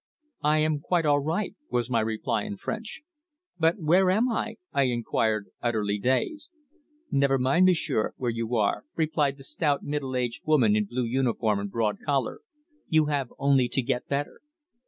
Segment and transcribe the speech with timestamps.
[0.41, 3.03] "I am quite all right," was my reply in French.
[3.59, 6.55] "But where am I?" I inquired, utterly dazed.
[7.11, 11.59] "Never mind, m'sieur, where you are," replied the stout, middle aged woman in blue uniform
[11.59, 12.39] and broad collar.
[12.89, 14.41] "You have only to get better."